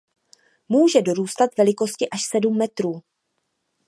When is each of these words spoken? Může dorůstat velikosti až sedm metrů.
Může 0.69 1.01
dorůstat 1.01 1.57
velikosti 1.57 2.09
až 2.09 2.21
sedm 2.23 2.57
metrů. 2.57 3.01